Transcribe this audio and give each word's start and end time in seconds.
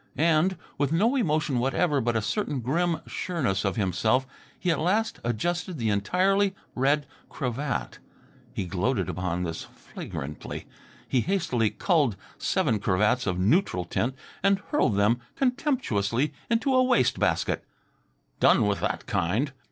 And, 0.17 0.57
with 0.79 0.91
no 0.91 1.15
emotion 1.15 1.59
whatever 1.59 2.01
but 2.01 2.15
a 2.15 2.23
certain 2.23 2.59
grim 2.61 3.01
sureness 3.05 3.63
of 3.63 3.75
himself, 3.75 4.25
he 4.57 4.71
at 4.71 4.79
last 4.79 5.19
adjusted 5.23 5.77
the 5.77 5.91
entirely 5.91 6.55
red 6.73 7.05
cravat. 7.29 7.99
He 8.51 8.65
gloated 8.65 9.09
upon 9.09 9.43
this 9.43 9.61
flagrantly. 9.61 10.65
He 11.07 11.21
hastily 11.21 11.69
culled 11.69 12.15
seven 12.39 12.79
cravats 12.79 13.27
of 13.27 13.37
neutral 13.37 13.85
tint 13.85 14.15
and 14.41 14.57
hurled 14.71 14.95
them 14.95 15.19
contemptuously 15.35 16.33
into 16.49 16.73
a 16.73 16.83
waste 16.83 17.19
basket. 17.19 17.63
Done 18.39 18.65
with 18.65 18.79
that 18.79 19.05
kind! 19.05 19.51